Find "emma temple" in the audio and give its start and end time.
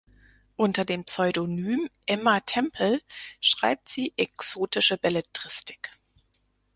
2.07-3.03